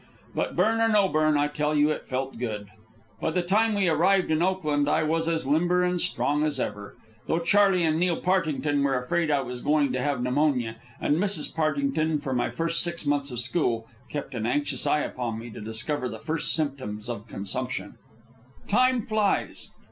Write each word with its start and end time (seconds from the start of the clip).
But 0.33 0.55
burn 0.55 0.81
or 0.81 0.87
no 0.87 1.07
burn, 1.09 1.37
I 1.37 1.47
tell 1.47 1.75
you 1.75 1.91
it 1.91 2.07
felt 2.07 2.39
good. 2.39 2.69
By 3.19 3.29
the 3.29 3.43
time 3.43 3.75
we 3.75 3.87
arrived 3.87 4.31
in 4.31 4.41
Oakland 4.41 4.89
I 4.89 5.03
was 5.03 5.27
as 5.27 5.45
limber 5.45 5.83
and 5.83 6.01
strong 6.01 6.41
as 6.43 6.59
ever, 6.59 6.95
though 7.27 7.37
Charley 7.37 7.83
and 7.83 7.99
Neil 7.99 8.17
Partington 8.19 8.81
were 8.83 8.97
afraid 8.99 9.29
I 9.29 9.41
was 9.41 9.61
going 9.61 9.93
to 9.93 10.01
have 10.01 10.19
pneumonia, 10.23 10.77
and 10.99 11.17
Mrs. 11.17 11.53
Partington, 11.53 12.19
for 12.19 12.33
my 12.33 12.49
first 12.49 12.81
six 12.81 13.05
months 13.05 13.29
of 13.29 13.39
school, 13.41 13.85
kept 14.09 14.33
an 14.33 14.47
anxious 14.47 14.87
eye 14.87 15.01
upon 15.01 15.37
me 15.37 15.51
to 15.51 15.61
discover 15.61 16.09
the 16.09 16.17
first 16.17 16.51
symptoms 16.55 17.07
of 17.07 17.27
consumption. 17.27 17.99
Time 18.67 19.03
flies. 19.03 19.69